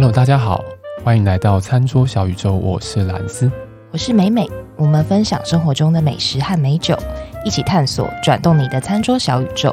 [0.00, 0.64] Hello，大家好，
[1.04, 3.52] 欢迎来到餐桌小宇宙，我是兰斯，
[3.90, 6.96] 我是美美，我们分享生活中的美食和美酒，
[7.44, 9.70] 一起探索转动你的餐桌小宇宙。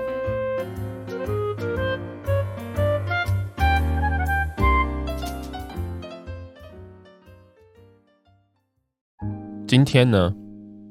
[9.65, 10.35] 今天呢，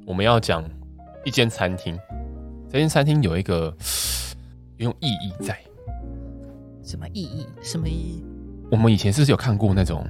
[0.07, 0.65] 我们要讲
[1.27, 1.95] 一间餐厅，
[2.73, 3.77] 这间餐厅有一个
[4.79, 5.55] 有意义在。
[6.83, 7.47] 什么意义？
[7.61, 8.25] 什么意义？
[8.71, 10.05] 我们以前是不是有看过那种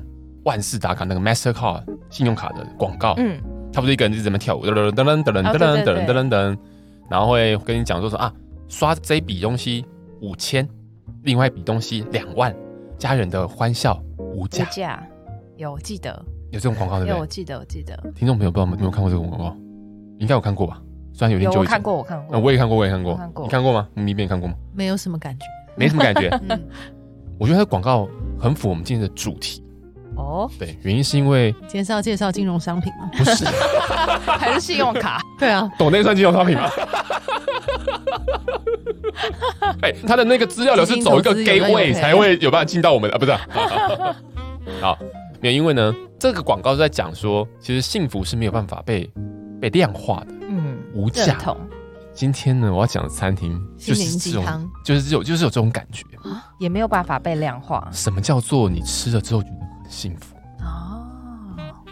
[0.45, 3.15] 万事达卡那个 Mastercard 信用卡的广告？
[3.19, 3.38] 嗯，
[3.73, 6.59] 他不是一个人一直在那跳舞，噔噔噔噔噔噔噔噔噔噔，
[7.10, 8.32] 然后会跟你讲说说啊，
[8.69, 9.84] 刷这一笔东西
[10.20, 10.66] 五千，
[11.24, 12.55] 另外一笔东西两万，
[12.98, 14.01] 家人的欢笑
[14.34, 14.65] 无价。
[14.65, 15.07] 无价，
[15.57, 17.15] 有记得有这种广告对不对？
[17.15, 17.95] 有我记得我记得。
[18.15, 19.57] 听众朋友不知道有没有看过这个广告？
[20.18, 20.80] 应该有看过吧？
[21.12, 21.73] 虽然有点久以前。
[21.73, 22.38] 看过我看过。
[22.38, 23.20] 我也看过我也看过。
[23.43, 23.88] 你看过吗？
[23.95, 24.54] 你没看过吗？
[24.73, 25.45] 没有什么感觉。
[25.76, 26.30] 没什么感觉。
[27.38, 29.62] 我觉得广告很符合我们今天的主题
[30.16, 30.51] 哦。
[30.59, 33.10] 对，原因是因为今天是要介绍金融商品吗？
[33.12, 33.45] 不是，
[34.26, 35.20] 还是信用卡？
[35.38, 36.68] 对啊，懂那算金融商品吗？
[39.82, 43.32] 哎，他的那个资料流是走一个 gateway 才会有办法进到我们的啊，不是？
[44.80, 44.98] 好，
[45.40, 49.10] 没有，因为呢，这个广告是在讲说，其实幸福是没有办法被
[49.60, 51.37] 被量化的，嗯，无价。
[52.17, 56.03] 今天呢，我要讲的餐厅就是这种，就是这种，就是有这种感觉，
[56.59, 57.87] 也没有办法被量化。
[57.93, 60.35] 什么叫做你吃了之后觉得很幸福？
[60.65, 61.05] 哦，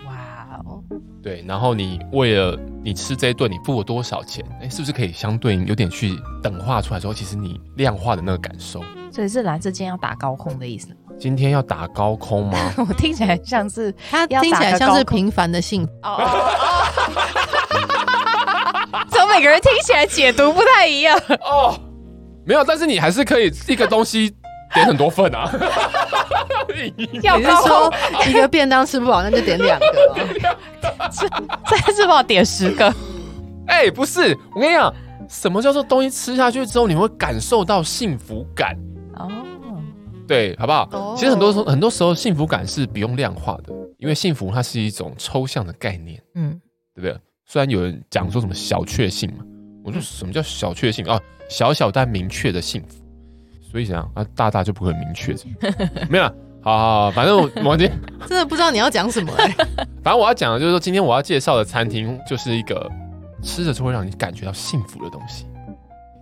[0.07, 0.83] 哇哦，
[1.23, 4.43] 对，然后你为了你吃这一顿，你付了多少钱？
[4.63, 8.83] 哎，是不是可以相对有点去等化出来之后，其实你量化的那个感受？
[9.13, 10.89] 所以是来这间要打高空的意思？
[11.21, 12.59] 今天要打高空吗？
[12.89, 15.93] 我听起来像是他听起来像是平凡的幸福。
[19.11, 21.79] 从每个人听起来解读不太一样哦，
[22.45, 24.35] 没有，但是你还是可以一个东西
[24.73, 25.51] 点很多份啊。
[26.75, 27.93] 你是说
[28.27, 29.87] 一个便当吃不饱， 那就点两个，
[31.11, 31.29] 吃
[31.67, 32.93] 再吃不饱点十个？
[33.67, 34.93] 哎，不是，我跟你讲，
[35.29, 38.77] 什么叫做东西吃下去之后你会感受到幸福感？
[39.17, 39.31] 哦，
[40.27, 41.15] 对，好不好？
[41.17, 46.61] 其实很多时候，很多时候幸福感是不用量化的，因为幸福它是一种抽象的概念，嗯，
[46.95, 47.19] 对不对？
[47.47, 49.45] 虽然有人讲说什么小确幸嘛，
[49.85, 51.21] 我说什么叫小确幸啊？
[51.49, 53.05] 小小但明确的幸福，
[53.71, 54.25] 所以怎样啊？
[54.35, 55.37] 大大就不会明确，
[56.09, 56.25] 没有，
[56.63, 59.55] 好好好，反正我我今天真的不知道你要讲什么哎、欸。
[60.03, 62.91] 反正我要讲的就是说，今天我要介绍的餐厅就是一个
[63.43, 65.47] 吃着就会让你感觉到幸福的东西。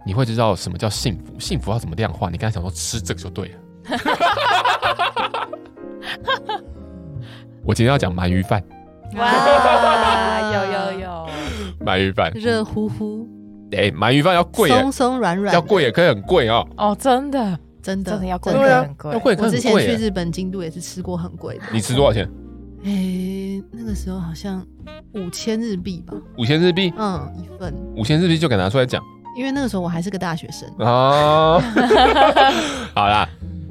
[0.05, 1.39] 你会知道什么叫幸福？
[1.39, 2.29] 幸福要怎么量化？
[2.29, 3.55] 你刚才想说吃这个就对了。
[7.65, 8.61] 我今天要讲鳗鱼饭。
[9.15, 11.02] 哇，有有有，
[11.85, 13.29] 鳗鱼饭热乎乎，
[13.73, 16.67] 哎，鳗鱼饭要贵，松松软软，要贵也可以很贵哦。
[16.77, 18.61] 哦，真的，真的，真的要贵很
[18.95, 19.37] 贵，要贵。
[19.39, 21.65] 我之前去日本京都也是吃过很贵的。
[21.73, 22.29] 你吃多少钱？
[22.85, 24.65] 哎，那个时候好像
[25.15, 26.15] 五千日币吧。
[26.39, 26.93] 五千日币？
[26.97, 27.75] 嗯，一份。
[27.97, 29.03] 五千日币就敢拿出来讲，
[29.37, 31.63] 因为那个时候我还是个大学生哦。
[32.95, 33.29] 好啦，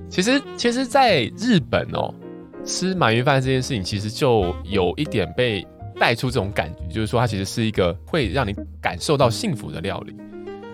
[0.09, 2.13] 其实其实，在日本哦。
[2.63, 5.65] 吃鳗鱼饭这件事情，其实就有一点被
[6.01, 10.15] 带出这种感觉，就是说它其实是一个会让你感受到幸福的料理。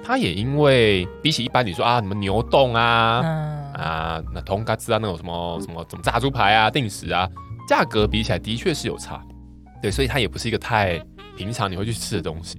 [0.02, 7.28] 它也因为比起一般你说啊什么牛丼啊，嗯、啊那通嘎兹啊那种什么什么什么炸猪排啊定食啊，
[7.68, 9.22] 价格比起来的确是有差。
[9.82, 10.98] 对，所以它也不是一个太
[11.36, 12.58] 平常你会去吃的东西。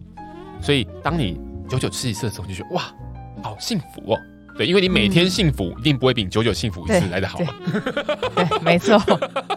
[0.60, 1.40] 所以当你
[1.70, 2.82] 久久吃一次的时候，你就觉得哇，
[3.42, 4.18] 好幸福哦。
[4.58, 7.54] 对，因为你每天幸福，一定不会比你久久幸福一次来的好嘛。
[8.34, 8.98] 对，没错。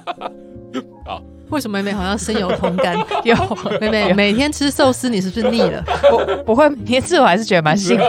[1.03, 1.21] 好，
[1.51, 2.97] 为什么妹妹好像深有同感？
[3.23, 3.35] 有
[3.79, 5.83] 妹妹每天吃寿司，你是不是腻了？
[6.09, 8.03] 不，不会每天吃，我还是觉得蛮幸福。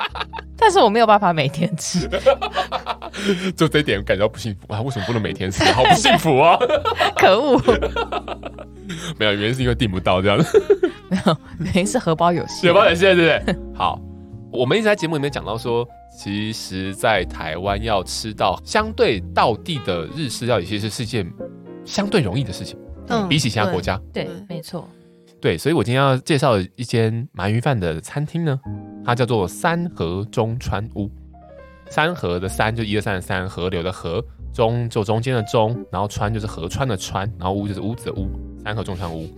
[0.58, 2.06] 但是我没有办法每天吃，
[3.56, 4.82] 就这一点感觉到不幸福啊！
[4.82, 5.64] 为什么不能每天吃？
[5.72, 6.58] 好不幸福啊！
[7.16, 7.58] 可恶！
[9.16, 10.62] 没有，原因是因为订不到这样子。
[11.08, 12.68] 没有，原因是荷包有限。
[12.68, 13.56] 荷包有限，对不对？
[13.74, 13.98] 好。
[14.52, 15.86] 我们一直在节目里面讲到说，
[16.18, 21.24] 其实，在台湾要吃到相对道地的日式料理，其实是一件
[21.84, 22.78] 相对容易的事情。
[23.08, 24.88] 嗯，比起其他国家，对，没错。
[25.40, 28.60] 对，所以我今天要介绍的一间鳗鱼饭的餐厅呢，
[29.04, 31.10] 它叫做三河中川屋。
[31.88, 38.30] 三河的三就一二三的三，河流的河，中就中间的中，然后川就是河川的川，然后屋就是屋子的屋，
[38.62, 39.28] 三河中川屋。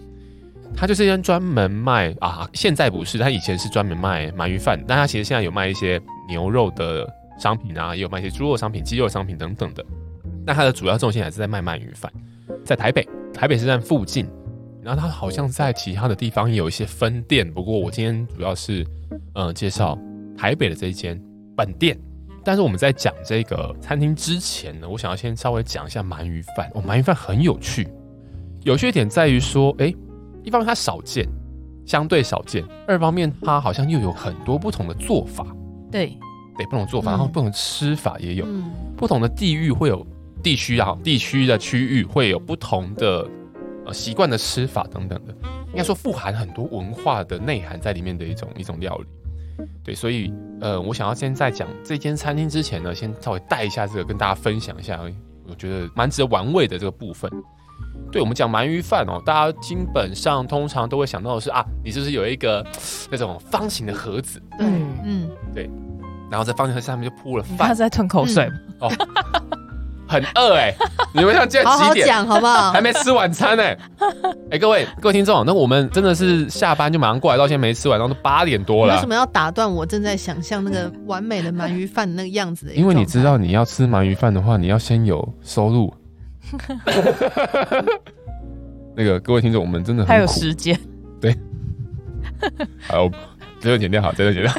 [0.76, 5.98] 它就是一间专门卖啊，现在不是，它以前是专门卖鳗鱼饭，但它其实现在有卖一些
[6.28, 7.08] 牛肉的
[7.38, 9.82] 商品啊，也有卖一些猪肉商品、鸡肉商品等等的。
[10.46, 12.12] 但它的主要重心还是在卖鳗鱼饭，
[12.64, 14.26] 在台北台北车站附近，
[14.82, 17.50] 然后它好像在其他的地方也有一些分店。
[17.52, 18.86] 不过我今天主要是
[19.34, 19.98] 呃介绍
[20.36, 21.20] 台北的这一间
[21.56, 21.98] 本店，
[22.44, 26.70] 但是我们在讲这个餐厅之前呢，我想要先稍微讲一下鳗鱼饭。
[26.74, 27.86] 哦，鳗鱼饭很有趣，
[28.62, 29.94] 有趣的点在于说，哎，
[30.42, 31.28] 一方面它少见，
[31.86, 35.46] 相对少见；二方面它好像又有很多不同的做法。
[35.90, 36.06] 对，
[36.56, 40.04] 对，不同做法，然后不同的吃法也有，嗯、不同的地域会有
[40.42, 43.26] 地区啊，地区的区域会有不同的
[43.86, 45.34] 呃习惯的吃法等等的，
[45.70, 49.06] 应该说富含很多文化的内涵在里面的一种一种料理。
[49.84, 55.00] 对，所以呃，我想要先在讲这间餐厅之前呢，先稍微带一下这个，跟大家分享一下，
[55.46, 57.30] 我觉得蛮值得玩味的这个部分。
[58.10, 62.64] 对，我们讲鳗鱼饭哦，大家基本上通常都会想到的是啊，你是不是有一个
[63.10, 64.42] 那种方形的盒子？
[64.58, 65.70] 嗯嗯，对，
[66.30, 67.68] 然后在方形盒子上面就铺了饭。
[67.68, 68.92] 他在吞口水、嗯、哦。
[70.12, 70.76] 很饿哎、欸，
[71.14, 71.84] 你们像现在几点？
[71.84, 72.70] 好好讲好不好？
[72.70, 73.78] 还没吃晚餐呢、欸。
[74.50, 78.94] 哎、欸， 各位各位听众，那我们真的是下班就马上过来，到现在没吃完，然后都八点多了。
[78.94, 82.74] 为什么要打断我正在想象那个完美的鳗鱼饭那个样子的？
[82.74, 85.92] 因为你知道，你要吃鳗鱼饭的话，你要先有收入。
[88.94, 90.78] 那个各位听众，我们真的很苦还有时间。
[91.20, 91.34] 对。
[92.86, 93.08] 好，
[93.58, 94.52] 这段剪掉，好，这段剪掉。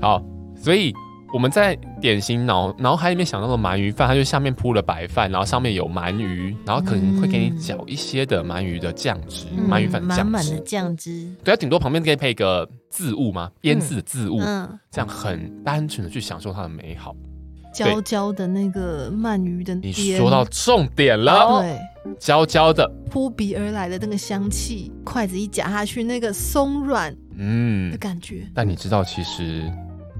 [0.00, 0.22] 好，
[0.56, 0.94] 所以。
[1.32, 11.30] 我们在典型脑脑海里面想到的鳗鱼饭，它就下面铺了白饭，然后上面有鳗鱼，然后可能会给你搅一些的鳗鱼的酱汁，鳗、嗯、鱼饭酱汁，满满的酱汁。
[11.44, 17.14] 对，它顶多旁边可以配一个渍物嘛，腌制的渍物，嗯，这样很单纯的去享受它的美好。
[17.72, 28.50] 焦焦的那个鳗鱼的，你说到重点了，对，焦焦的扑鼻而来的那个香气，筷子一夹下去，那个松软，嗯的感觉、嗯。
[28.52, 29.70] 但你知道，其实。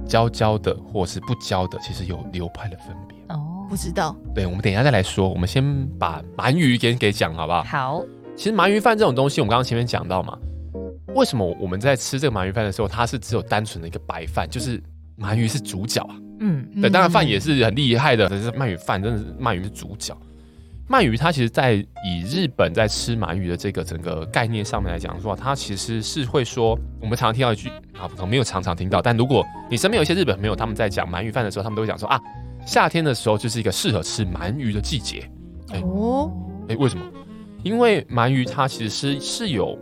[0.07, 3.67] 焦焦的，或是不焦的，其实有流派的分别哦。
[3.69, 5.29] 不知道，对，我们等一下再来说。
[5.29, 7.63] 我们先把鳗鱼给给讲，好不好？
[7.63, 8.05] 好。
[8.37, 10.39] 其实鳗鱼饭这种东西，我们刚刚前面讲到嘛，
[11.15, 14.83] 为什么我们在吃这个鳗鱼饭的时候，它是只有单纯的一个白饭，就是
[15.19, 16.17] 鳗鱼是主角啊。
[16.41, 20.17] 嗯，对，当然饭也是很厉害的，可是鳗鱼饭真的是鳗鱼是主角。
[20.89, 27.71] 鳗鱼它其实，在以日本在吃鳗鱼的这个整个概念上面来讲的话，它其实是会说，我们常常听到一句
[28.01, 32.21] 啊，可能没有常常听到，但如果你身边有一些日本朋友，他们在讲鳗鱼饭的时候，他们都会讲说啊，
[32.67, 35.31] 夏天的时候就是一个适合吃鳗鱼的季节。
[35.73, 36.33] 哎哦，
[36.69, 37.05] 哎，为什么？
[37.63, 39.79] 因为鳗鱼它其实是是有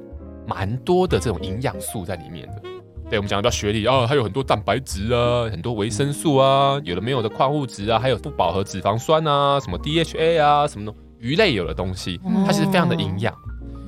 [0.47, 2.63] 蛮多的这种营养素在里面的。
[3.09, 13.35] 对，我们讲到学理啊，它有很多蛋白质啊，很多维生素啊，有的没有的矿物质啊，还有不饱和脂肪酸啊，什么 DHA 啊，什么鱼类有的东西，它其实非常的营养。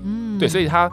[0.05, 0.91] 嗯，对，所以它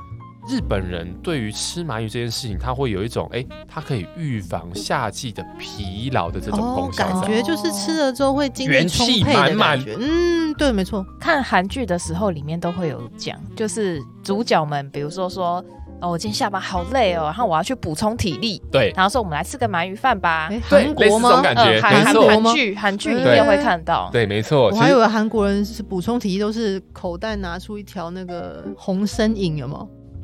[0.50, 7.06] 日本人对于吃鳗鱼这件事情，他会有一种哎，它可以预防夏季的疲劳的这种功效。
[7.06, 9.80] 感觉就是吃了之后会精力元气满满。
[10.00, 11.06] 嗯，对，没错。
[11.20, 15.64] 看韩剧的时候，里面都会有讲，就是主角们，比如说说。
[16.00, 18.62] 哦，我今天下班好累哦，然后我要去补充体力。
[18.72, 20.48] 对，然后说我们来吃个鳗鱼饭吧。
[20.62, 21.42] 韩国吗？
[21.42, 24.08] 感觉韩韩剧，韩剧里面会看到。
[24.12, 24.70] 对，没错。
[24.70, 29.68] 我还以为韩国人是补充体力都是口袋拿出一条那个红参饮，有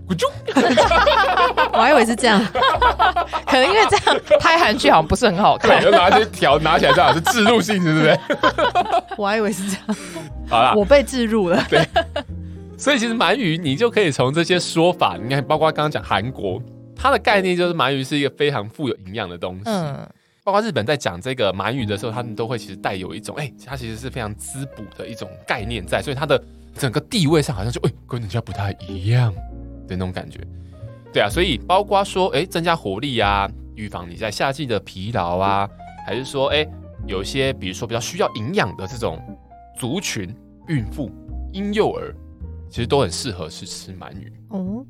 [0.08, 0.16] 吗？
[1.74, 2.44] 我还以为是这样，
[3.48, 5.82] 可能因为这样拍韩剧好像不是很好看。
[5.82, 8.20] 就拿这条拿起来，这样是置入性，是不是？
[9.18, 9.96] 我还以为是这样。
[10.50, 11.64] 好了，我被置入了。
[11.70, 11.88] 对。
[12.78, 16.62] 所以其实鳗鱼，你就可以从这些说法，你看，包括刚刚讲韩国，
[16.96, 19.62] 它的概念就是鳗鱼是一个非常富有营养的东西。
[19.66, 20.06] 嗯，
[20.44, 26.44] 包括日本在讲这个鳗鱼的时候，他们都会其实带有一种，哎、欸，它其实是非常滋补的一种概念在，所以它的
[26.78, 29.34] 整个地位上好像就，哎、欸，跟人家不太一样
[29.88, 30.40] 的那种感觉。
[31.12, 35.70] 对啊，所以包括说，哎、欸，增加活力啊，预防你在夏季的疲劳啊，
[36.06, 36.70] 还是说，哎、欸，
[37.08, 39.20] 有一些比如说比较需要营养的这种
[39.78, 40.36] 族群，
[40.68, 41.12] 孕妇、
[41.52, 42.14] 婴幼儿。
[42.70, 44.84] 其实都很适合是吃鳗鱼哦，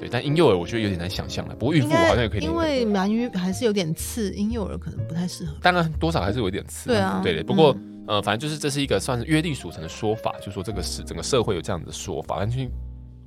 [0.00, 1.54] 对，但婴幼儿我觉得有点难想象了。
[1.54, 5.54] 不过孕妇好像也可以，因为鳗鱼还是有点刺，婴幼儿可能不太适合。
[5.62, 7.44] 当然多少还是有点刺，对啊，对的。
[7.44, 12.38] 不过、嗯、呃，反正就是这是一个算是约定俗成的说法，就是说这个是整个社会有这样的说法。
[12.38, 12.68] 完全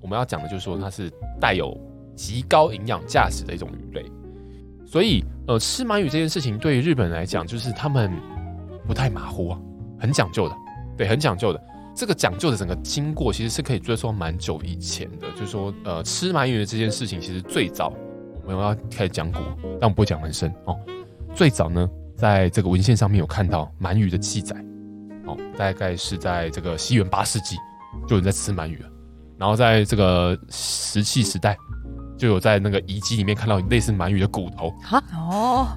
[0.01, 1.77] 我们要讲的就是说它是带有
[2.15, 4.05] 极高营养价值的一种鱼类，
[4.85, 8.11] 所以呃，吃鳗鱼这件事情对于日本人来讲，就是他们
[8.87, 9.59] 不太马虎啊，
[9.99, 10.55] 很讲究的，
[10.97, 11.63] 对，很讲究的。
[11.93, 15.29] 这个讲究的整个经过，其实是可以追溯蛮久以前的。
[15.31, 17.91] 就是说，呃，吃鳗鱼的这件事情，其实最早
[18.45, 19.39] 我们要开始讲古，
[19.79, 20.79] 但我不会讲很深哦。
[21.35, 24.55] 最早呢，在这个文献上面有看到鳗鱼的记载，
[25.25, 27.57] 哦，大概是在这个西元八世纪
[28.07, 28.89] 就有人在吃鳗鱼了。
[29.41, 31.57] 然后在这个石器时代，
[32.15, 34.71] 就有在那个遗迹里面看到类似鳗鱼的骨头。
[34.83, 35.67] 哈哦，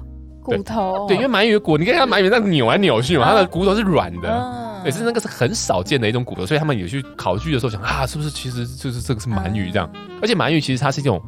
[0.43, 4.29] 骨头对，因为鳗鱼的骨，你看它鳗鱼那扭来扭去嘛，它的骨头是软的。
[4.29, 9.89] 嗯也是那个是很少见的一种骨头，所以他们有去考据的时候想啊，是不是其实就是这个是鳗鱼这样？
[10.21, 11.19] 而且鳗鱼其实它是一种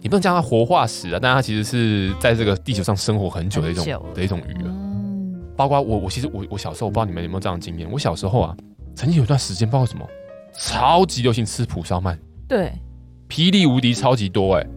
[0.00, 3.84] 你不能叫它活化石啊，但它其实是在这个地球上生活很久的一种
[4.14, 4.70] 的一种鱼了。
[4.70, 7.86] 嗯，包括我，我其实我我小时候，我不知道你们有没有这样的经验。
[7.92, 8.56] 我小时候啊，
[8.96, 10.06] 曾经有一段时间，不知道什么，
[10.58, 12.16] 超级流行吃蒲烧鳗。
[12.46, 12.72] 对，
[13.28, 14.68] 霹雳无敌超级多哎、欸。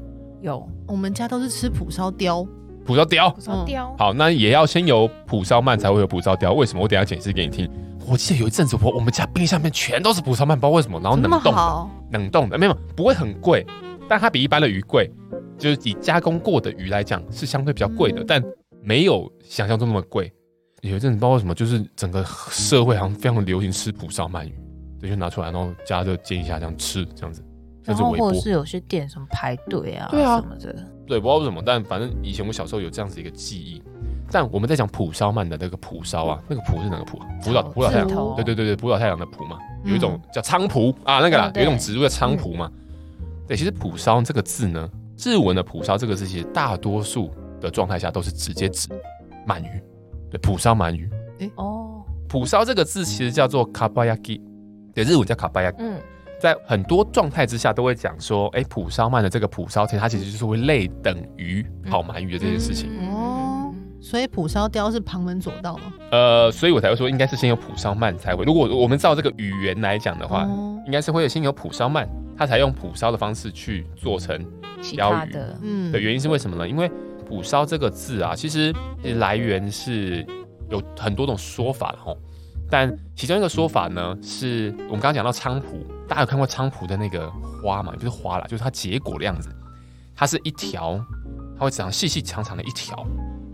[0.41, 2.45] 有，我们家都是吃蒲烧雕。
[2.85, 3.95] 蒲烧雕，蒲烧雕。
[3.97, 6.53] 好，那也要先有蒲烧鳗才会有蒲烧雕。
[6.53, 6.81] 为什么？
[6.83, 7.69] 我等下解释给你听。
[8.07, 13.65] 我记得有一阵子，我我们家冰箱里面全都是蒲烧鳗，不知道为什么，然后冷冻，冷冻的，没有，不会很贵，
[14.09, 15.09] 但它比一般的鱼贵，
[15.57, 18.43] 就是以加工过的鱼来讲是相对比较贵的，嗯、但
[18.81, 20.31] 没有想象中那么贵。
[20.81, 24.53] 有一阵子不知道为什么，就是整个社会好像非常流行吃蒲烧鳗鱼，
[25.01, 27.43] 对，就拿出来，然后加热煎一下这样吃，这样子。
[27.83, 33.81] 然后或者是有些店什么排队啊，对啊什么的，对，不知道为什么，但反正以前我小时候有这样子一个记忆。
[34.33, 37.19] 但我们在讲蒲烧鳗的那个蒲烧啊，那个蒲是哪个蒲？
[37.43, 42.71] 蒲岛蒲岛太阳，对对对对，蒲岛太阳的蒲嘛，有一种叫菖蒲啊，那个啦，有一种植物叫菖蒲嘛。
[43.45, 47.29] 对，其实蒲烧这个字呢，日文的蒲烧这个字，其实大多数
[47.59, 48.87] 的状态下都是直接指
[49.45, 49.83] 鳗鱼，
[50.29, 51.09] 对，蒲烧鳗鱼。
[51.39, 54.41] 哎哦，蒲烧这个字其实叫做卡巴亚基，
[54.93, 55.73] 对，日文叫卡巴亚。
[55.79, 55.99] 嗯。
[56.39, 62.89] 在很多状态之下，都会讲说，哎，普烧鳗的这个普烧，其实它其实就是会类等于烤鳗鱼的这件事情。
[63.11, 63.71] 哦，
[64.01, 65.93] 所以普烧雕是旁门左道吗？
[66.11, 68.43] 呃，所以我才会说，应该是先有普烧鳗才会。
[68.43, 74.35] 如果我们照这个语言来讲的话，哦、应该是会有先有普烧鳗，它才用普烧的方式去做成
[74.81, 75.37] 鯛鱼。
[75.61, 76.67] 嗯，的原因是为什么呢？
[76.67, 76.89] 因为
[77.29, 78.73] 普烧这个字啊，其实
[79.19, 80.25] 来源是
[80.71, 82.17] 有很多种说法的吼。
[82.71, 87.29] 但其中一个说法呢，是我们刚刚讲到菖蒲，大家有看过菖蒲的那个
[87.61, 87.91] 花嘛？
[87.91, 89.49] 也不是花啦，就是它结果的样子，
[90.15, 90.97] 它是一条，
[91.59, 93.05] 它会长细细长长的一条。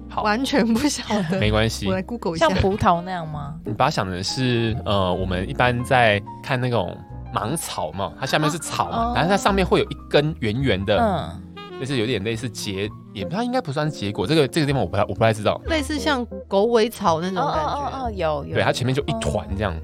[0.10, 1.88] 好，完全不晓得， 没关系。
[1.88, 3.56] 我来 Google 一下，像葡萄那样吗？
[3.66, 6.96] 你把它想的是，呃，我们一般在看那种
[7.34, 11.36] 芒草嘛，它下面是草嘛，然后它上面会有一根圆圆的。
[11.78, 14.26] 嗯就是有点类似结，也它应该不算是结果。
[14.26, 17.62] 这个这个地方我不太我不太知道，类似像狗尾草那种感觉。
[17.62, 18.54] 哦哦哦，有有。
[18.56, 19.80] 对，它前面就一团这样，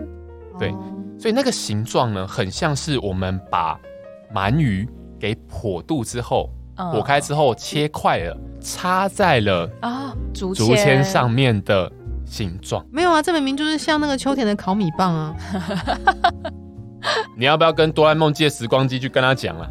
[0.57, 0.71] 对，
[1.19, 3.79] 所以那个形状呢，很像是我们把
[4.33, 11.91] 鳗鱼给剖肚之后，剖开之后切块了，插在了啊竹竹签上面的
[12.25, 12.83] 形状。
[12.91, 15.35] 没有啊，这明明就是像那个秋田的烤米棒啊。
[17.37, 19.67] 你要不要跟哆啦 A 梦借时光机去跟他讲啊？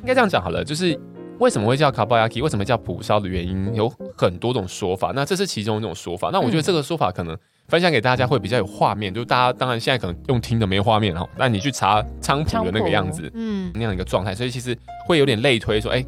[0.00, 0.98] 应该这样讲好了，就是
[1.38, 5.12] 为什么会叫卡巴亚基，为什么叫蒲烧的原因有很多种说法。
[5.14, 6.30] 那这是其中一种说法。
[6.32, 7.36] 那我觉得这个说法可能
[7.68, 16.06] 分享给大家会比较有画面，就是大家当然现在可能用听的没画面哈，那你去查菖蒲的那个样子，嗯，那样一个状态，所以其实会有点类推说，哎、欸，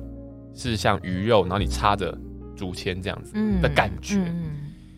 [0.54, 2.16] 是像鱼肉，然后你插着
[2.56, 4.50] 竹签这样子的感觉，嗯嗯、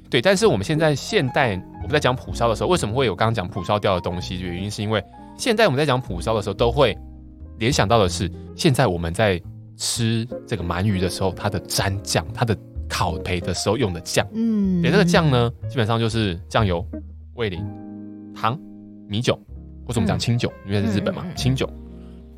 [0.09, 0.23] 对。
[0.23, 4.40] 但是我们现在现代我们在讲蒲烧的时候，为什么会有刚刚讲蒲烧掉的东西？
[4.40, 5.02] 原因是因为。
[5.43, 6.97] 现在我们在讲蒲烧的时候，都会
[7.59, 9.43] 联想到的是，现在我们在
[9.77, 12.57] 吃这个鳗鱼的时候，它的蘸酱，它的
[12.89, 16.87] 烤焙的时候用的酱，嗯，这个酱呢，基本上就是酱油、
[17.35, 17.61] 味淋、
[18.33, 18.57] 糖、
[19.09, 19.35] 米酒，
[19.85, 21.69] 或者我们讲清酒，因为是日本嘛，清酒，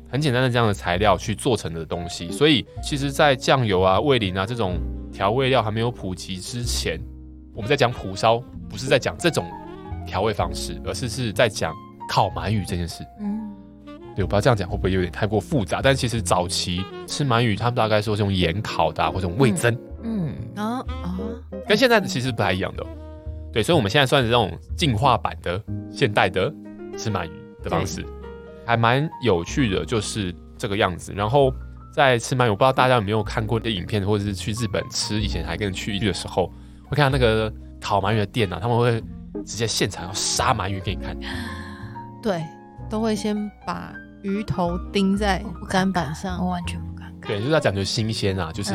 [0.09, 2.31] 很简单的这样的材料去做成的东西。
[2.31, 4.79] 所以，其实，在酱油啊、味淋啊这种
[5.13, 6.99] 调味料还没有普及之前，
[7.53, 9.45] 我们在讲蒲烧，不是在讲这种
[10.07, 11.71] 调味方式，而是是在讲。
[12.15, 13.51] 烤鳗鱼这件事，嗯，
[14.15, 21.19] 对，我不知道这样讲会不会有点太过复杂，但其实早期吃鳗鱼，他们大概说是用盐烤的，啊，或者用味增，嗯啊啊，
[21.67, 22.87] 跟现在的其实不太一样的，哦，
[23.51, 26.49] 对，所以我们现在算是这种进化版的现代的
[26.97, 27.31] 吃鳗鱼
[27.61, 28.09] 的方式，对。
[28.65, 31.11] 还蛮有趣的，就是这个样子。
[31.13, 31.53] 然后
[31.93, 36.49] 在吃鳗鱼，我不知道大家有没有看过的影片，或者是去日本吃，以前还跟人去的时候，
[36.85, 39.03] 会看到那个烤鳗鱼的店啊，他们会
[39.45, 41.13] 直接现场要杀鳗鱼给你看。
[42.25, 42.43] 对，
[42.89, 45.39] 都会先把鱼头钉在
[45.69, 47.13] 砧板上，我完全不敢。
[47.21, 48.73] 对，就是要讲究新鲜啊，就是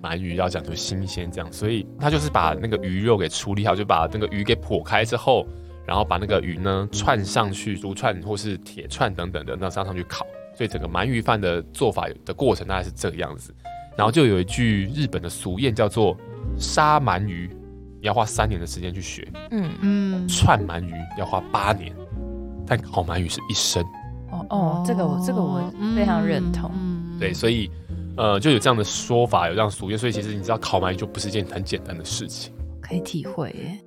[0.00, 5.44] 鳗鱼要讲究新鲜这样，嗯、所以他就是把那个鱼肉给处理好，就把那个鱼给剖开之后，
[5.84, 10.24] 然后把那个鱼呢串上去，竹串或是铁串等等的，那上上去烤。
[10.54, 13.52] 所以整个鳗鱼饭的做法的过程大概是这个样子。
[13.96, 16.16] 然后就有一句日本的俗谚叫做
[16.56, 17.50] “杀鳗鱼
[18.00, 21.92] 你要花三年的时间去学，嗯嗯，串鳗鱼要花八年。”
[22.66, 23.82] 但烤鳗鱼是一生
[24.30, 25.60] 哦哦，这个我这个我
[25.94, 26.70] 非常认同。
[26.74, 27.70] 嗯、对，所以
[28.16, 29.98] 呃，就有这样的说法，有这样俗谚。
[29.98, 32.52] 所以其实你知道，烤鳗鱼就不是一件很简单的事情。
[32.80, 33.78] 可以体会耶。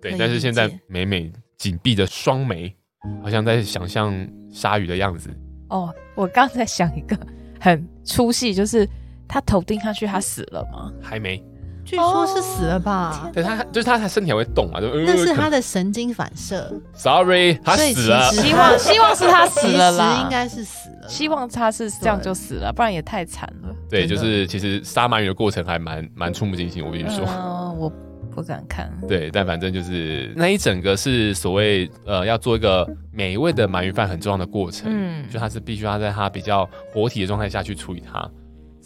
[0.00, 2.74] 对，但是现在美美紧闭着双眉，
[3.22, 4.14] 好像在想象
[4.50, 5.30] 鲨鱼的样子。
[5.70, 7.18] 哦，我刚在想一个
[7.58, 8.88] 很出戏，就是
[9.26, 10.92] 他头钉下去，他死了吗？
[11.02, 11.42] 还没。
[11.86, 13.30] 据说是死了吧？
[13.32, 14.80] 对，他就是他，他身体还会动嘛？
[14.80, 16.70] 就那是他的神经反射。
[16.92, 18.28] Sorry，他死了。
[18.32, 21.08] 希望 希望是他死了啦，应该是死了。
[21.08, 23.72] 希望他是这样就死了，不然也太惨了。
[23.88, 27.24] 对，就是其实杀鳗鱼的过程还蛮蛮触目惊心，我跟你说。
[27.28, 27.92] 嗯，我
[28.34, 28.92] 不敢看。
[29.06, 34.88] 对，但反正就是那一整个是所谓呃要做一个美味的鳗鱼饭很重要的过程。
[34.90, 38.28] 嗯，就他是必须要在他比较活体的状态下去处理它。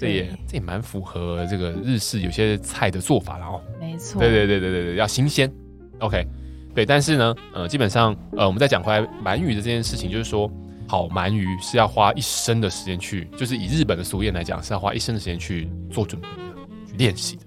[0.00, 3.60] 这也这也蛮符合这个日式有些菜的做法了哦。
[3.78, 4.18] 没错。
[4.18, 5.52] 对对对对对对，要新鲜。
[5.98, 6.26] OK，
[6.74, 10.50] 对，但是呢，呃，基本上呃，我们再讲回来鳗鱼的这件事情，就是说，
[10.88, 17.42] 好鳗鱼是要花一生的时间去，就是以日本的俗谚来讲，是要花一生的时间去做准备的，去练习的。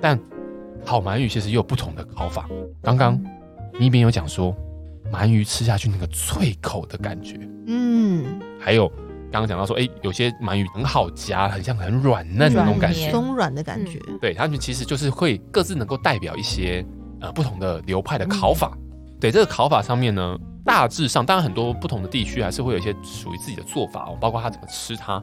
[0.00, 0.18] 但
[0.84, 2.48] 好鳗鱼其实也有不同的烤法。
[2.82, 3.22] 刚刚
[3.78, 4.52] 你一边有讲说，
[5.12, 7.38] 鳗鱼吃下去那个脆口的感觉，
[7.68, 8.90] 嗯，还有。
[9.30, 13.98] 刚刚讲到说，哎，有些鳗鱼很好夹，很像很软嫩的那种感觉，松软的感觉。
[14.20, 16.84] 对，它们其实就是会各自能够代表一些
[17.20, 18.72] 呃不同的流派的烤法。
[18.74, 25.22] 嗯、对，这个烤法上面呢，大致上当然很多不同的地区还是会有一些属于自己的做法哦，包括它怎么吃它。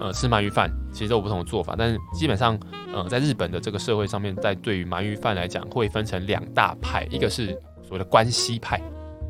[0.00, 2.58] 呃，吃鳗鱼饭其实都有不同的做法，但是基本上，
[2.92, 7.48] 呃，在日本的这个社会上面，在对于鳗鱼饭来讲，会分成两大派，一个是
[7.82, 8.80] 所谓的关西派，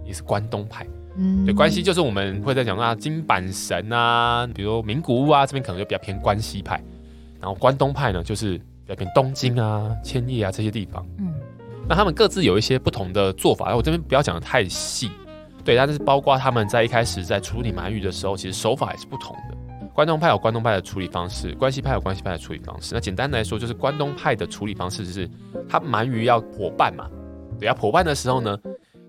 [0.06, 0.86] 也是关东派。
[1.16, 6.82] 嗯，对，关西就是我们会在讲啊，金板神啊，比如名古屋啊，这边可能就比较偏关西派。
[7.40, 11.04] 然后关东派呢，就是比较偏东京啊、千叶啊这些地方。
[11.18, 11.34] 嗯，
[11.88, 13.74] 那他们各自有一些不同的做法。
[13.74, 15.10] 我这边不要讲得太细，
[15.64, 19.56] 对，但是包括他们在一开始在处理鳗鱼的时候，其实手法也是不同的。
[19.92, 22.94] 关东派有关东派的处理方式，关西派有关西派的处理方式。
[22.94, 25.28] 那简单来说，就是关东派的处理方式就是，
[25.68, 27.06] 他鳗鱼要伙伴嘛，
[27.58, 28.56] 对，要伙伴的时候呢。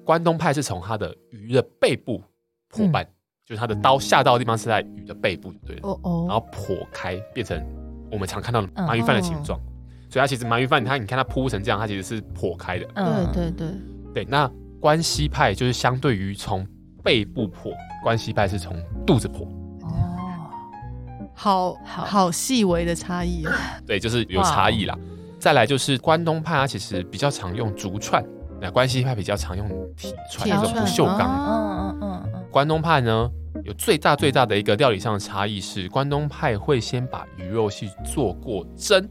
[0.06, 2.22] 关东派是从它的鱼的背部
[2.70, 3.14] 破半，嗯、
[3.46, 7.64] 就是它的刀下刀的地方是在鱼的背部，对，哦哦，然后破开变成
[8.12, 9.60] 我们常看到的鳗鱼饭的形状。
[9.60, 12.88] 嗯、所以它其实鳗鱼饭，它你看它铺成这样，它其实是破开的。
[12.96, 13.78] 嗯，对对对，
[14.14, 14.26] 对。
[14.26, 16.68] 那关西派就是相对于从
[17.04, 17.72] 背部破，
[18.04, 19.48] 关西派是从肚子破。
[19.82, 20.90] 哦，
[21.34, 23.54] 好好好细微的差异啊。
[23.88, 24.98] 对，就是有差异啦。
[25.40, 28.24] 再来就是关东派，它其实比较常用竹串。
[28.64, 31.20] 那关西派比较常用铁串，那种不锈钢。
[31.20, 32.44] 嗯嗯嗯嗯。
[32.50, 33.30] 关东派呢，
[33.66, 39.06] 有最大最大的一个料理上的差异是，关东派会先把鱼肉去做过蒸、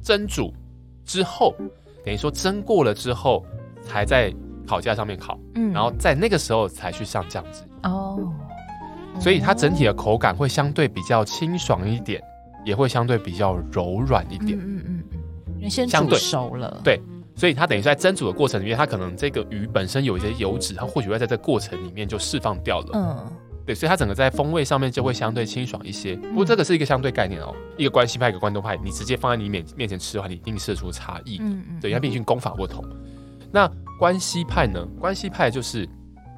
[0.00, 0.54] 蒸煮
[1.04, 1.56] 之后，
[2.04, 3.44] 等于说蒸过了之后，
[3.82, 4.32] 才在
[4.64, 5.36] 烤架上面烤。
[5.56, 5.72] 嗯。
[5.72, 7.64] 然后在那个时候才去上酱汁。
[7.82, 8.32] 哦。
[9.18, 12.22] 所以它整体的口感会相对比较清爽一点，
[12.64, 14.56] 也会相对比较柔软一点。
[14.56, 15.18] 嗯嗯嗯。
[15.56, 16.80] 因为先煮熟了。
[16.84, 17.00] 对。
[17.36, 22.90] 所以它等于在蒸煮的过程里面，它可能这个鱼本身有一些油脂，它或许会在这个过程里面就释放掉了。
[22.94, 23.32] 嗯，
[23.66, 26.14] 对，所以它整个在风味上面就会相对清爽一些。
[26.16, 31.38] 不过这个是一个相对概念哦，一个关西派，一个关东派，你直接放在你面面前吃的话，你一定吃得出差异。
[31.40, 32.84] 嗯嗯，对，它毕竟功法不同。
[33.50, 33.68] 那
[33.98, 34.86] 关西派呢？
[35.00, 35.88] 关西派就是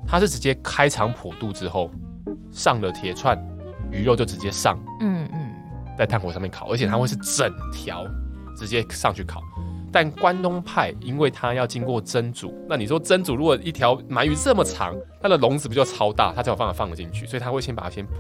[0.07, 1.91] 它是直接开肠破肚之后
[2.51, 3.39] 上了铁串，
[3.91, 4.79] 鱼肉就直接上。
[5.01, 5.53] 嗯嗯，
[5.99, 8.07] 在炭火上面烤，而且它会是整条
[8.57, 9.43] 直接上去烤。
[9.97, 18.11] 但关东派，因为它要经过蒸煮，那你说蒸煮，如果一条鳗鱼这么长，它的笼子不就超大，它才有办法放得进去，所以它会先把它先剖，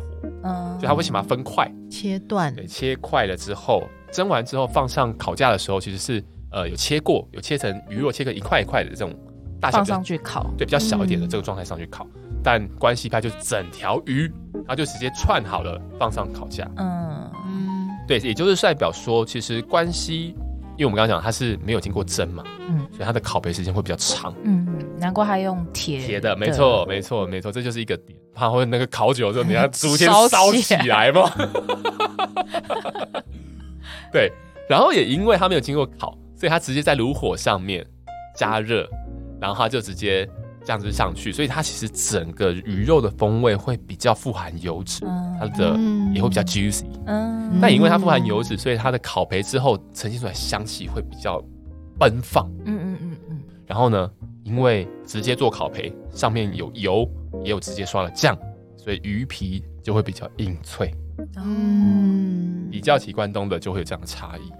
[0.42, 9.14] 嗯，所以它会先把它分块切断，对，切块了之后，蒸完之后放上烤架的时候，其实是呃有切过，有切成鱼肉切成一块一块的这种
[9.60, 12.06] 大小，放上去烤，对，比较小一点的这个状态上去烤。
[12.14, 14.32] 嗯、但关西派就整条鱼，
[14.66, 20.34] 它就直接串好了放上烤架，嗯嗯，对，也就是代表说，其实关西。
[20.76, 24.66] 因为我们刚刚讲它是没有经过蒸嘛，嗯，所以它的烤焙时间会比较长，嗯，
[24.98, 31.30] 难怪它用铁铁的，没错，没错，没错，这就是一个点，怕会那个烤久之后，你要 逐渐烧起来嘛，
[34.12, 34.30] 对，
[34.68, 37.84] 然后也因为它没有经过烤，所以它直接在炉火上面
[38.36, 38.88] 加热，
[39.40, 40.28] 然后它就直接。
[40.66, 45.78] 这样子上去，所以它其实整个鱼肉的风味会比较富含油脂，嗯、它的
[46.12, 46.86] 也会比较 juicy。
[47.06, 51.40] 嗯，但因为它富含油脂，所以它的烤焙之后呈现出来香气会比较
[52.00, 52.50] 奔放。
[52.64, 53.40] 嗯嗯嗯嗯。
[53.64, 54.10] 然后呢，
[54.42, 57.08] 因为直接做烤焙，上面有油，
[57.44, 58.36] 也有直接刷了酱，
[58.76, 60.92] 所以鱼皮就会比较硬脆。
[61.36, 64.50] 嗯，比较起关东的就会有这样的差异。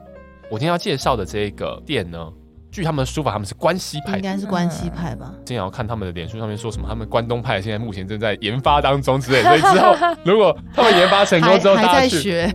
[0.53, 2.33] 我今天要介绍的这个店呢。
[2.70, 5.33] 据他们的说法，他们是关西派，应该是关西派吧。
[5.44, 12.52] 今天要看他们的脸书上面说什么，他们关东派现在目前正在研发当中之类， 所以之后如果他们研发成功之后，还在学，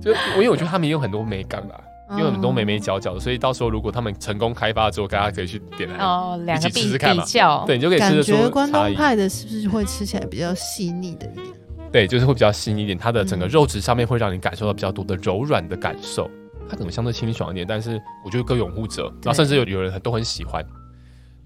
[0.00, 1.60] 就我因为我觉得他们也有很多美感
[2.08, 7.24] 啊，有很多眉眉角角的，所以到时候如果他们成功开发之后，大家可以去点来哦，两个试试看嘛。
[7.66, 11.46] 对，你就可以吃得出感觉关东派的是不是会吃起来比较细腻的一点？
[11.92, 16.30] 对，就是会比较细腻一点，它的整个肉质上面会让你感受到比较多的柔软的感受。
[16.68, 20.64] 它可能相对清爽一点，但是我觉得各有拥护者，然后甚至有有人很都很喜欢，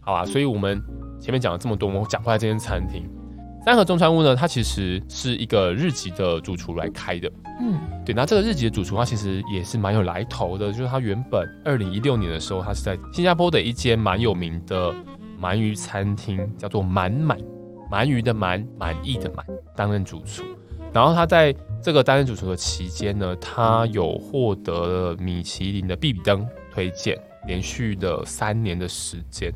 [0.00, 0.24] 好吧？
[0.24, 0.82] 所以我们
[1.20, 3.08] 前面讲了这么多，我们讲回来这间餐厅。
[3.64, 7.30] 三和中川屋呢，它其实是一个日籍的主厨来开的。
[7.60, 8.12] 嗯，对。
[8.12, 10.72] 那这个日籍的主厨，他其实也是蛮有来头的。
[10.72, 14.92] 就是他原本二零一六年的时候，他是在新加坡的一间蛮有名的
[15.40, 17.38] 鳗鱼餐厅，叫做满满
[17.88, 20.42] 鳗鱼的满满意的满，担任主厨。
[20.92, 29.52] 然后他在这个担任主厨的期间呢，他有获得了米其林的必比登推荐，连续的三年的时间。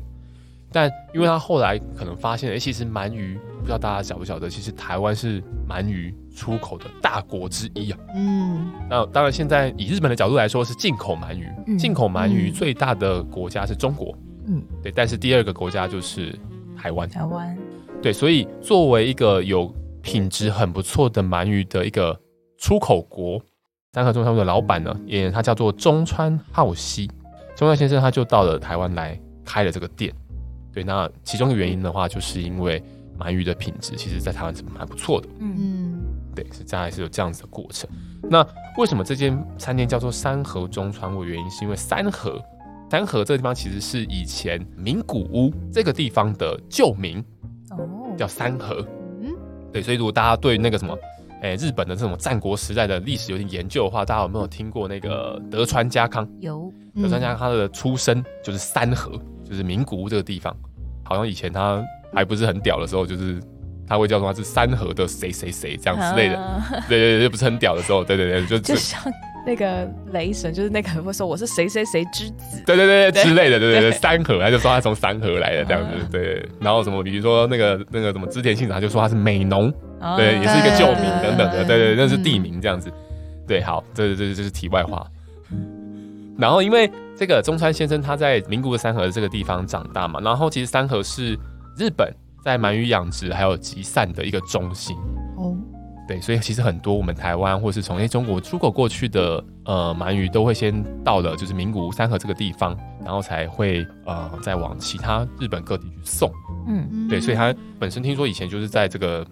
[0.69, 7.97] 但因为他后来可能发现，哎、欸，其实鳗鱼不知道大家晓不晓得，其实台湾是鳗鱼出口的大国之一啊。
[8.13, 14.13] 嗯，那当然现在以日本的角度来说是进口鳗鱼，进、嗯、口鳗鱼最大的国家是中国。
[14.45, 16.37] 嗯，对，但是第二个国家就是
[16.77, 17.07] 台湾。
[17.07, 17.57] 台湾。
[18.01, 19.73] 对，所以作为一个有
[20.07, 22.17] 品质很不错的鳗鱼的一个
[22.57, 23.41] 出口国，
[23.91, 27.07] 三和中川屋的老板呢，也他叫做中川浩熙，
[27.57, 30.13] 中川先生他就到了台湾来开了这个店。
[30.73, 32.81] 对，那其中的原因的话，就是因为
[33.19, 35.27] 鳗鱼的品质，其实在台湾是蛮不错的。
[35.39, 35.99] 嗯，
[36.33, 37.89] 对，是大概是有这样子的过程。
[38.29, 41.25] 那为什么这间餐厅叫做三和中川屋？
[41.25, 42.41] 原因是因为三和，
[42.89, 47.21] 三和这个地方其实是以前名古屋这个地方的旧名，
[47.71, 48.87] 哦，叫三和。
[49.81, 50.97] 所以如果大家对那个什么，
[51.41, 56.27] 哎，日本的这种战国时代的历史有点研究的话，大家有没有听过那个德川家康？
[56.39, 59.11] 有，德川家康他的出身就是三河，
[59.43, 60.55] 就是名古屋这个地方。
[61.03, 63.39] 好像以前他还不是很屌的时候，就是
[63.87, 69.01] 他会叫什么是三河的谁谁谁这样之类的，啊、对对对，不是很屌的时候，对对对，就 就像
[69.47, 82.91] 那个雷神，就是那个会说我是谁谁谁之子，对对对，对之类的，对对对，三河，他就说他从三河来的这样子，对，然后什么，比如说那个那个什么织田信长，他就说他是美浓，啊、对，也是一个旧名等等的，对对，那是地名这样子，
[83.47, 85.07] 对，好，这这这是题外话，
[86.37, 86.91] 然后因为。
[87.19, 91.35] 这个中川先生他在名古屋三河这个地方长大嘛，然后其实三河是
[91.75, 92.13] 日本
[92.45, 94.95] 在鳗鱼养殖还有集散的一个中心。
[94.95, 95.16] 哦，
[96.07, 106.31] 对，所以其实很多我们台湾或是从那中国出口过去的呃鳗鱼都会先到了就是名古屋三河这个地方，然后才会呃再往其他日本各地去送，
[106.67, 109.25] 嗯，对，所以他本身听说以前就是在这个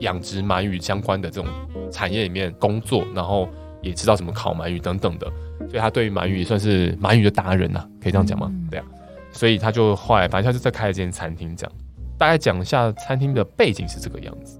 [0.00, 1.50] 养殖鳗鱼相关的这种
[1.90, 3.46] 产业里面工作，然后
[3.82, 5.30] 也知道怎么烤鳗鱼等等的。
[5.68, 8.50] 所以他对于鳗鱼也算是鳗鱼的达人呐、啊，可以这样讲吗？
[8.70, 8.86] 对啊，
[9.32, 11.72] 所以他就后来反正他就在开了这间餐厅，这样
[12.18, 14.58] 大概讲一下餐厅的背景是这个样子。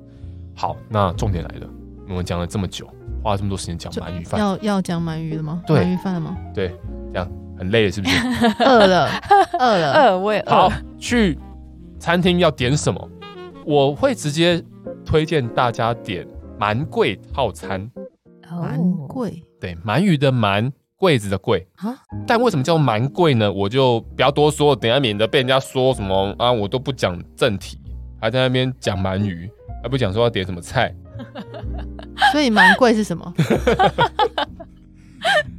[0.54, 1.66] 好，那重点来了，
[2.08, 2.86] 我们讲了这么久，
[3.22, 5.62] 花了这么多时间讲鳗鱼饭，要要讲鳗鱼了吗？
[5.66, 6.36] 对，鳗鱼饭了吗？
[6.54, 6.74] 对，
[7.12, 8.16] 这样很累了是不是？
[8.64, 9.08] 饿了，
[9.58, 10.50] 饿了，饿我也饿。
[10.50, 11.38] 好，去
[11.98, 13.10] 餐厅要点什么？
[13.64, 14.62] 我会直接
[15.04, 16.26] 推荐大家点
[16.58, 17.90] 鳗贵套餐。
[18.48, 20.70] 鳗贵，对，鳗鱼的鳗。
[21.02, 23.52] 柜子的柜啊，但为什么叫鳗贵呢？
[23.52, 27.76] 我就不要多说，等下免得被人家说什么啊，我都不讲正题，
[28.20, 29.50] 还在那边讲鳗鱼，
[29.82, 30.94] 还不讲说要点什么菜。
[32.32, 33.34] 所以蛮贵是什么？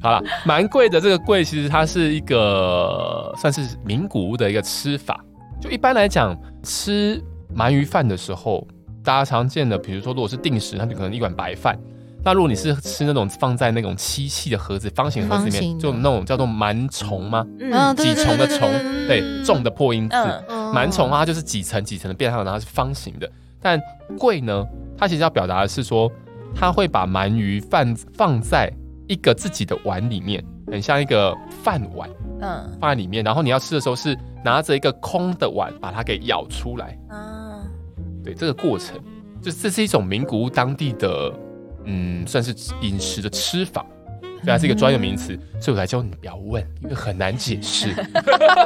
[0.02, 5.24] 好了，蛮贵的这个贵，其实它是一个算是名古屋的一个吃法。
[5.62, 7.22] 就一般来讲，吃
[7.56, 8.68] 鳗鱼饭的时候，
[9.04, 11.78] 大家常见的，比如说如果是定时，它就可能一碗白饭。
[12.26, 17.46] 那如果你是吃那种放在那种漆器的盒子、方形盒子里面，就那种叫做鳗虫吗？
[17.60, 18.70] 嗯，几重的虫，
[19.08, 20.16] 对，重的破音字。
[20.74, 23.30] 鳗虫啊，它就是几层几层的变化，然后是方形的。
[23.64, 23.82] 但
[24.20, 26.12] 贵呢，它其实要表达的是说，
[26.54, 28.72] 它会把鳗鱼放放在
[29.08, 32.10] 一个自己的碗里面，很像一个饭碗，
[32.42, 33.24] 嗯，放在里面。
[33.24, 37.00] 然后你要吃的时候是拿着一个空的碗把它给舀出来。
[37.10, 37.64] 啊，
[38.24, 39.00] 对，这个过程，
[39.42, 41.34] 就这是一种名古屋当地的。
[41.86, 43.86] 嗯，算是饮食的吃法，
[44.44, 47.94] 对，它是一个专有名词，嗯，所以我来教你不要问，因为很难解释，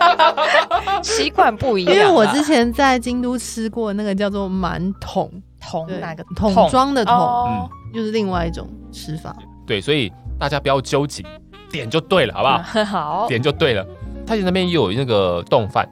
[1.04, 1.94] 习惯不一样。
[1.96, 9.36] 因为我之前在京都吃过那个叫做满桶，桶哪个桶装的桶，嗯，就是另外一种吃法。
[9.66, 11.24] 对，所以大家不要纠结，
[11.72, 12.64] 点就对了，好不好？
[12.74, 13.86] 嗯， 好，点就对了。
[14.26, 15.88] 它其实那边也有那个冻饭，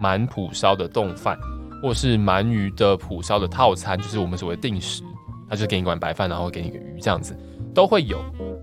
[0.00, 1.38] 满蒲烧的冻饭，
[1.82, 5.02] 或是鳗鱼的蒲烧的套餐，就是我们所谓定食。
[5.48, 7.32] 他就给你一碗白饭，然后给你个鱼，这样子
[7.76, 8.18] 都会有。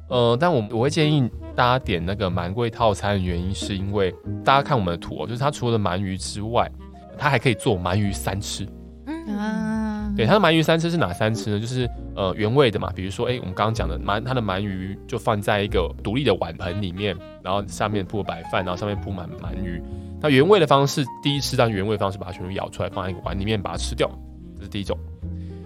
[0.10, 6.70] 呃，但我我会建议大家点那个蛮贵套餐的原因，是因为大家看我们的图哦，就是它除了鳗鱼之外，
[7.18, 8.68] 它还可以做鳗鱼三吃。
[9.06, 11.60] 嗯啊，对，它的鳗鱼三吃是哪三吃呢？
[11.60, 19.82] 就是呃原味的嘛，比如说哎、欸，我们刚刚讲的鳗，它的鳗鱼就放在一个独立的碗盆里面，然后下面铺白饭，然后上面铺满鳗鱼。
[20.22, 24.10] 那原味的方式，第一次当原味方式把它全部舀出来，放在一个碗里面把它吃掉，
[24.58, 24.98] 这是第一种。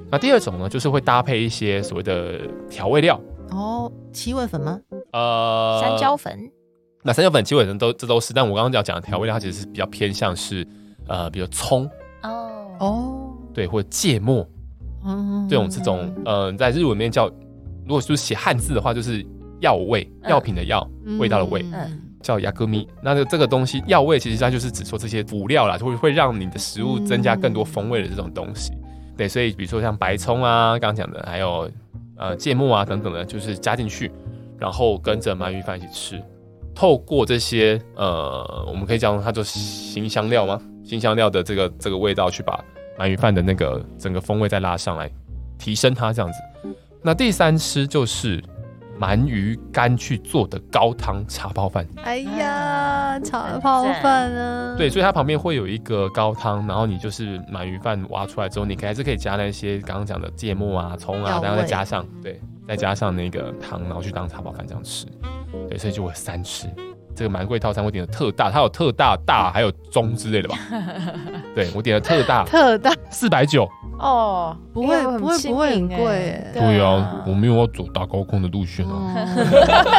[0.10, 3.20] 那第二种呢，就是会搭配一些所谓的调味料
[3.51, 4.81] 哦，七味粉吗？
[5.13, 6.51] 呃，山椒粉。
[7.03, 10.67] 那山椒粉基本上都这都是，但我刚刚讲讲的调味料，它其实是比较偏向是
[11.09, 11.85] 呃，比如葱
[12.23, 14.49] 哦哦，对，或者芥末，
[15.05, 17.27] 嗯，这种这种呃，在日文里面叫，
[17.85, 19.27] 如果是写汉字的话，就是
[19.61, 20.89] 药味，药品的药，
[21.19, 22.87] 味道的味，嗯，叫ヤクミ。
[23.03, 28.73] 那这这个东西药味，其实它就是指说这些辅料啦，就会会让你的食物增加更多风味的这种东西。
[29.17, 31.69] 对，所以比如说像白葱啊，刚刚讲的，还有
[32.18, 34.12] 呃芥末啊等等的，就是加进去，
[34.58, 36.24] 然后跟着鳗鱼饭一起吃。
[36.76, 40.62] 透过这些呃，我们可以讲它做新香料吗？
[40.84, 42.64] 新香料的这个这个味道，去把
[42.98, 45.12] 鳗鱼饭的那个整个风味再拉上来，
[45.58, 46.40] 提升它这样子。
[47.02, 48.44] 那第三吃就是
[49.00, 51.86] 鳗鱼干去做的高汤茶泡饭。
[52.04, 54.76] 哎呀，茶泡饭啊！
[54.78, 65.06] 对，所以它旁边会有一个高汤，然后你就是鳗鱼饭挖出来之后，你还是可以加那些刚刚讲的芥末啊、葱啊，然后再加上对，再加上那个汤，然后去当茶泡饭这样吃。
[65.70, 66.68] 对，所以就会三吃。
[67.16, 70.58] 这个蛮贵套餐我点的特大，它有特大、大还有中之类的吧？
[71.56, 73.68] 对，我点的特大，特大四百九
[74.00, 76.52] 哦，不会不会不会很贵哎。
[76.54, 79.28] 对啊，我没有要走大高空的路线啊，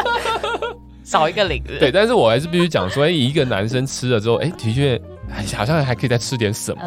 [1.05, 1.63] 少一个零。
[1.81, 6.83] 对，但是我还是必须讲说，哎，一个男生吃了之后，哎，的确，哎，好像还可以再吃点什么。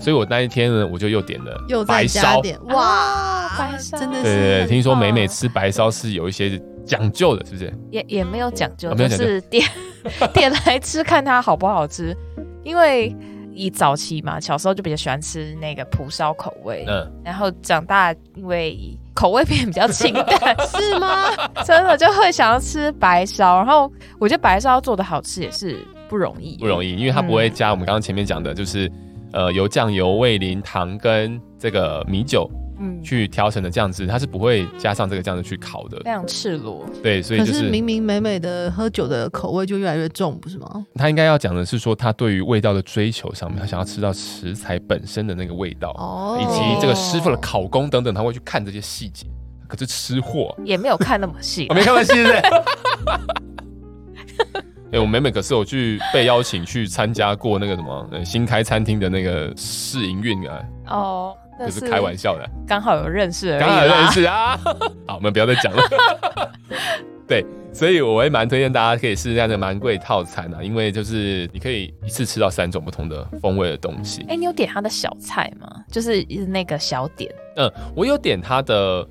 [0.00, 6.60] 所以我那一天呢，我就又点了又白烧，哇，白烧真的是对对，听说美美吃白烧是有一些。
[6.88, 7.70] 讲究的，是不是？
[7.90, 9.62] 也也没有讲究，就是点
[10.32, 12.16] 点来吃，看它好不好吃。
[12.64, 13.14] 因为
[13.58, 21.24] 以早期嘛，小时候就比较喜欢吃那个蒲烧口味，嗯，然后长大因为口味变比较清淡， 是吗？
[21.66, 23.56] 真的就会想要吃白烧。
[23.56, 28.90] 然后我觉得白烧做的好吃也是不容易，不容易，因为它不会加我们刚刚前面讲的，就是
[29.32, 32.48] 呃，油酱油、味淋、糖跟这个米酒。
[32.80, 36.84] 嗯，去调成的酱汁，它是不会加上这个酱汁去烤的，非常赤裸。
[37.02, 40.86] 对，所以就是，是明明美美的喝酒的口味就越来越重，不是吗？
[40.94, 49.26] 他应该要讲的是说，他对于味道的追求上面，他想要吃到食材本身的那个味道，哦，以及这个师傅的考工等等，他会去看这些细节。
[49.66, 52.34] 可是吃货也没有看那么细，我 没看那么细，是不是？
[54.90, 60.62] 哎、欸，我美美可是有去被邀请去参加过那个什么新开餐厅的那个试营运啊。
[60.86, 61.36] 哦。
[61.58, 64.56] 就是开玩笑的，刚好有认识而已，刚好有认识啊。
[65.06, 65.82] 好，我们不要再讲了。
[67.26, 74.22] 对，所以我也蛮推荐大家可以试试这样的蛮贵套餐啊，因为就是你可以一次吃到三种不同的风味的东西。
[74.22, 75.68] 哎、欸，你有点他的小菜吗？
[75.90, 77.30] 就是那个小点。
[77.56, 79.06] 嗯，我有点他的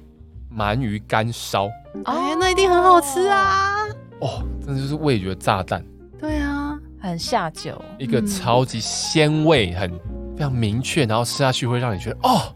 [0.56, 1.70] 鳗鱼干烧。
[2.06, 3.84] 哎，那一定很好吃啊！
[4.20, 5.84] 哦，真的就是味觉炸弹。
[6.20, 9.92] 对啊，很下酒，一个超级鲜味很。
[10.38, 12.54] 非常明确，然后吃下去会让你觉得哦，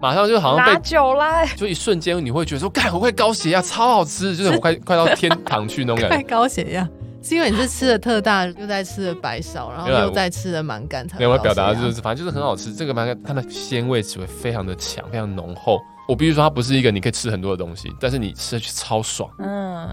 [0.00, 6.14] 马上就好像被拿酒来，就一瞬间你会觉得说，干，我快高血压，超好吃，就是我快快到天堂去那种感觉。
[6.14, 6.88] 快高血压，
[7.22, 11.18] 是因为你是吃的特大，又在吃的白烧，然后又在吃的蛮干才。
[11.18, 12.72] 没有，我表达就是，反正就是很好吃。
[12.72, 15.80] 这个蛮干，它的鲜味只会非常的强，非常浓厚。
[16.06, 19.28] 我必须说，它不是一个你可以吃很多的东西，但是你吃下去超爽。
[19.38, 19.88] 嗯。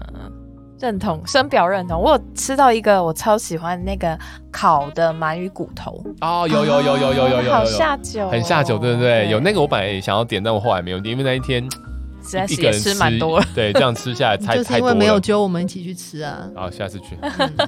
[0.82, 2.02] 认同，深表认同。
[2.02, 4.18] 我有吃到一个我超喜欢那个
[4.50, 9.30] 烤的鳗鱼骨头哦，有有有有有有有，好下酒，很下酒，对不对？
[9.30, 11.62] 有那个我本来也想要点，但我后来没有点，因为那一天
[12.24, 13.46] 实在是也吃蛮多了。
[13.54, 16.48] 对，这样吃下来太 就是因为没有揪我们一起去吃啊。
[16.56, 17.16] 好，下次去，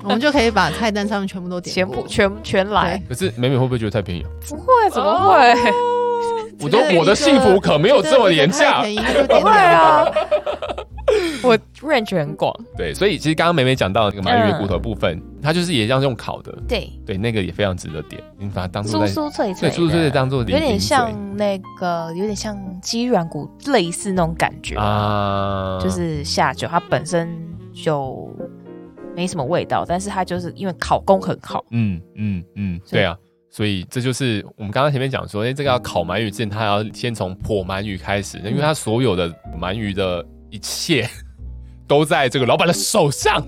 [0.03, 3.00] 我们就可以把菜单上面全部都点，全部全全来。
[3.09, 4.24] 可是美美会不会觉得太便宜？
[4.48, 5.55] 不会，怎么会？
[6.61, 10.05] 我的我的幸福可没有这么廉价，便宜就点会 啊。
[11.43, 16.90] 我 range 很广，对，所以其实刚刚美美讲到那个鳗鱼的骨头部分，嗯、它就是也这样用烤的，对。
[17.05, 27.29] 对，那个也非常值得点，你把它当做酥酥脆脆，对，酥酥脆脆当做有点像那个有点像鸡软骨类似那种感觉啊，就是下酒，它本身
[27.75, 28.35] 就
[29.14, 33.14] 没什么味道，但是它就是因为烤工很好，嗯嗯嗯，对啊，
[33.55, 40.25] 所以这就是我们刚刚前面讲说，哎，这个要烤鳗鱼之前，它要先从破鳗鱼开始，因为它所有的鳗鱼的。
[40.51, 41.05] 一切
[41.88, 43.45] 都在这个老板的手上，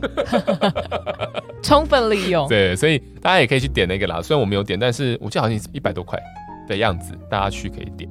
[1.63, 2.49] 充分利用。
[2.49, 4.21] 对，所以大家也可以去点那个啦。
[4.21, 6.21] 虽然我没有点，但是我记得好像是一百多块
[6.67, 8.11] 的样子，大家去可以点。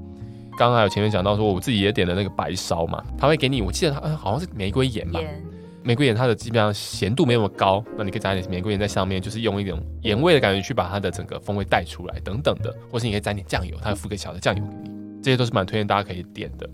[0.58, 5.44] 刚刚还有前面讲到说，我自己也点了那个白烧嘛，他会给你，我记得它好像是玫瑰盐嘛，盐
[5.86, 16.70] 玫瑰盐它的基本上咸度没那么高，那你可以加点玫瑰盐在上面，就是用一种盐味的感觉去把它的整个风味带出来等等的，或是你可以沾点酱油，它会附个小的酱油给你，这些都是蛮推荐大家可以点的。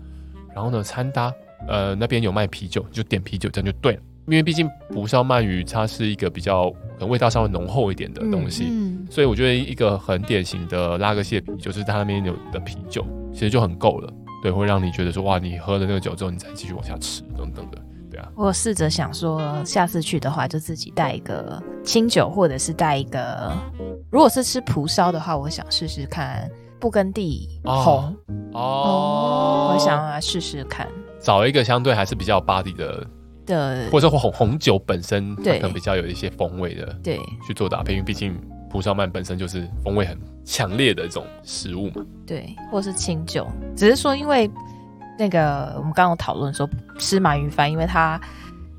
[0.54, 1.32] 然后呢，餐搭。
[1.68, 4.00] 呃，那边有卖啤酒，就点啤酒，这样就对了。
[4.26, 14.12] 因为毕竟不烧鳗鱼它是一个比较可能味道稍微浓厚一点的东西，嗯、所以我觉得一个很典型的拉个蟹啤，就是它那边有的啤酒，其实就很够了。
[14.42, 17.80] 对，会让你觉得说哇，你喝了那个酒之后，你再继续往下吃等等的。
[18.34, 23.52] 我试着想说，下次去的话就自己带一个清酒，或者是带一个，
[24.10, 28.16] 如果是吃蒲烧的话，我想试试看布根地红
[28.52, 30.88] 哦，我想来试试看，
[31.20, 33.06] 找一个相对还是比较 body 的
[33.46, 38.34] 的，或者说红红酒本身可能比较有一些风味的，对，去做搭配，因为毕竟
[38.70, 44.50] 蒲烧鳗本身就是风味很强烈的一种食物嘛，对，或是清酒，只是说因为。
[45.18, 48.20] 那个我们刚刚有讨论说吃鳗鱼饭，因为它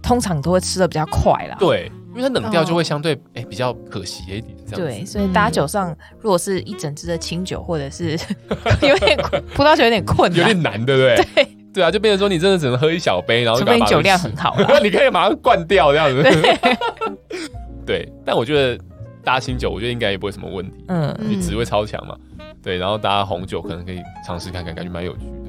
[0.01, 1.55] 通常都会吃的比较快啦。
[1.59, 4.55] 对，因为它冷掉就会相对哎、比较可惜一点。
[4.69, 8.11] 这样对，所以搭酒上如果是一整支的清酒，或者是
[8.81, 9.17] 有点
[9.53, 11.15] 葡萄酒有点困难，有点难，对不对？
[11.35, 16.21] 对对啊，就变成说你真的只能喝一小杯，然后就把把除非你酒量很好， 你可以马上灌掉这样子。
[16.23, 16.77] 对，
[17.85, 18.83] 对，但我觉得
[19.23, 20.85] 搭清酒，我觉得应该也不会什么问题。
[20.89, 22.15] 嗯，你滋味超强嘛。
[22.61, 25.42] 对，然后搭红酒可能可以尝试看看，感觉蛮有趣的。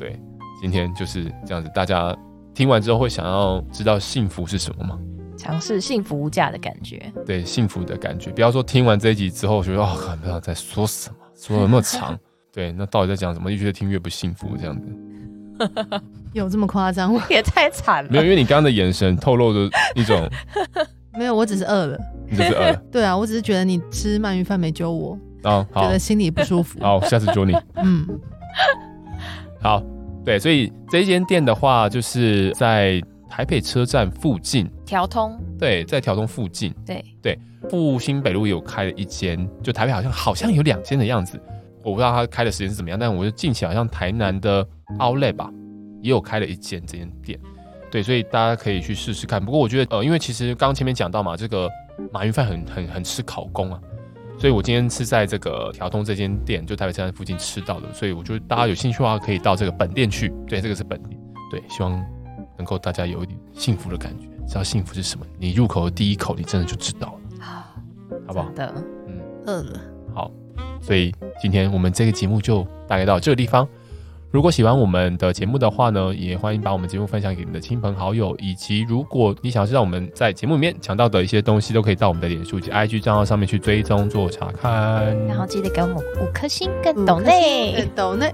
[0.00, 0.18] 对。
[0.60, 2.16] 今天就是这样子，大家
[2.54, 4.98] 听完之后会想要知道幸福是什么吗？
[5.38, 7.10] 尝试幸福无价的感觉。
[7.24, 8.30] 对，幸福的感觉。
[8.30, 12.18] 不要说听完这一集之后觉得哦，不知道在说什么，说的那么长。
[12.52, 13.50] 对，那到底在讲什么？
[13.50, 14.86] 越听越不幸福，这样子。
[16.34, 17.22] 有这么夸张我？
[17.30, 18.10] 也太惨了。
[18.10, 20.28] 没有，因为你刚刚的眼神透露着一种。
[21.14, 21.98] 没有，我只是饿了。
[22.28, 22.82] 你只是饿了。
[22.92, 26.78] 对啊，我只是觉得你吃鳗鱼饭没揪我，啊，好，觉得心里不舒服。
[26.80, 27.56] 好，下次揪你。
[27.76, 28.06] 嗯，
[29.60, 29.82] 好。
[30.22, 35.40] 对，所以这一间店的话，就是在台北车站附近，调通。
[35.58, 36.74] 对，在调通附近。
[36.84, 37.38] 对对，
[37.70, 41.40] 复兴北路有开了一间，就台北好像好像有两间的样子，
[41.82, 44.62] 我不知道他开的时间是怎么样，但我就近期好像台南的
[44.98, 45.50] Outlet 吧，
[46.02, 47.40] 也有开了一间这间店。
[47.90, 49.42] 对，所以大家可以去试试看。
[49.42, 51.66] 不过我觉得，呃，因为其实刚刚前面讲到嘛，这个
[52.12, 53.80] 马云饭很很很吃考功啊。
[54.40, 57.92] 所以我今天是在这个条通这间店，就台北车站附近吃到的。
[57.92, 60.32] 所以我觉得大家有兴趣的话，可以到这个本店去。
[60.48, 61.20] 对，这个是本店。
[61.50, 61.92] 对，希望
[62.56, 65.26] 能够大家有一点幸福的感觉，知道幸福是什么。
[65.38, 67.36] 你入口的第一口，你真的就知道了。
[67.38, 67.64] 好，
[68.28, 68.50] 好不好？
[68.52, 68.72] 的，
[69.06, 69.80] 嗯，饿了。
[70.14, 70.30] 好，
[70.80, 73.68] 所以今天我们这个节目就大概到这个地方。
[74.30, 84.70] 如果喜欢我们的节目的话呢，也欢迎把我们节目分享给你的亲朋好友，以及如果你想知道我们在节目里面讲到的一些东西，都可以到我们的脸书及 IG 账号上面去追踪做查看。
[85.26, 88.32] 然后记得给我们五颗星跟抖内， 抖内，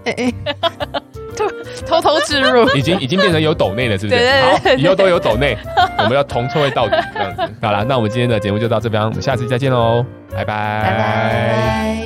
[1.86, 4.18] 偷偷置入， 已经已经变成有抖内了，是不是？
[4.18, 5.56] 对对对对，好，以后都有抖内，
[5.96, 7.42] 我们要同臭味到底这样子。
[7.62, 12.05] 好了，那我们今天的节目就到这边，我们下次再见喽，拜拜，拜拜。